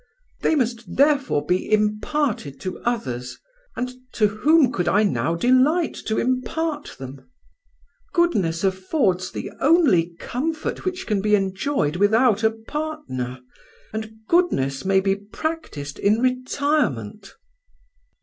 They 0.41 0.55
must 0.55 0.95
therefore 0.95 1.45
be 1.45 1.71
imparted 1.71 2.59
to 2.61 2.79
others, 2.79 3.37
and 3.75 3.93
to 4.13 4.25
whom 4.29 4.71
could 4.71 4.87
I 4.87 5.03
now 5.03 5.35
delight 5.35 5.93
to 6.07 6.17
impart 6.17 6.95
them? 6.97 7.29
Goodness 8.11 8.63
affords 8.63 9.31
the 9.31 9.51
only 9.59 10.15
comfort 10.17 10.85
which 10.85 11.05
can 11.05 11.21
be 11.21 11.35
enjoyed 11.35 11.97
without 11.97 12.41
a 12.43 12.49
partner, 12.49 13.41
and 13.93 14.13
goodness 14.27 14.83
may 14.83 15.01
be 15.01 15.15
practised 15.15 15.99
in 15.99 16.19
retirement." 16.19 17.35